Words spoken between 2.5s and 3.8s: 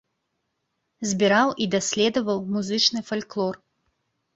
музычны фальклор.